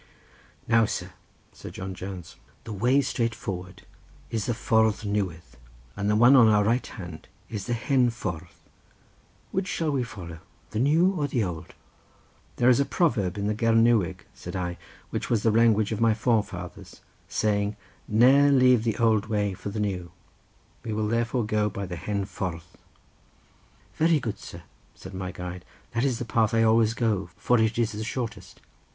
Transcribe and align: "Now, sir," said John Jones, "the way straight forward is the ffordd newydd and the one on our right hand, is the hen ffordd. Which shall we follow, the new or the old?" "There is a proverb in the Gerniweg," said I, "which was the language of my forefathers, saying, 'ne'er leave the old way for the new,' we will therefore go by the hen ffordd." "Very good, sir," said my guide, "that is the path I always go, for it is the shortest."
"Now, 0.67 0.85
sir," 0.85 1.11
said 1.53 1.73
John 1.73 1.93
Jones, 1.93 2.35
"the 2.63 2.73
way 2.73 3.01
straight 3.01 3.35
forward 3.35 3.83
is 4.31 4.47
the 4.47 4.53
ffordd 4.53 5.05
newydd 5.05 5.43
and 5.95 6.09
the 6.09 6.15
one 6.15 6.35
on 6.35 6.47
our 6.47 6.63
right 6.63 6.87
hand, 6.87 7.27
is 7.51 7.67
the 7.67 7.75
hen 7.75 8.09
ffordd. 8.09 8.47
Which 9.51 9.67
shall 9.67 9.91
we 9.91 10.01
follow, 10.01 10.39
the 10.71 10.79
new 10.79 11.11
or 11.11 11.27
the 11.27 11.43
old?" 11.43 11.75
"There 12.55 12.67
is 12.67 12.79
a 12.79 12.83
proverb 12.83 13.37
in 13.37 13.45
the 13.45 13.53
Gerniweg," 13.53 14.25
said 14.33 14.55
I, 14.55 14.79
"which 15.11 15.29
was 15.29 15.43
the 15.43 15.51
language 15.51 15.91
of 15.91 16.01
my 16.01 16.15
forefathers, 16.15 17.01
saying, 17.27 17.75
'ne'er 18.07 18.51
leave 18.51 18.83
the 18.83 18.97
old 18.97 19.27
way 19.27 19.53
for 19.53 19.69
the 19.69 19.79
new,' 19.79 20.11
we 20.83 20.93
will 20.93 21.09
therefore 21.09 21.45
go 21.45 21.69
by 21.69 21.85
the 21.85 21.95
hen 21.95 22.25
ffordd." 22.25 22.63
"Very 23.97 24.19
good, 24.19 24.39
sir," 24.39 24.63
said 24.95 25.13
my 25.13 25.31
guide, 25.31 25.63
"that 25.91 26.03
is 26.03 26.17
the 26.17 26.25
path 26.25 26.55
I 26.55 26.63
always 26.63 26.95
go, 26.95 27.29
for 27.37 27.59
it 27.59 27.77
is 27.77 27.91
the 27.91 28.03
shortest." 28.03 28.61